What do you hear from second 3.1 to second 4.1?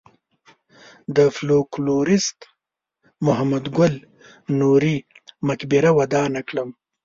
محمد ګل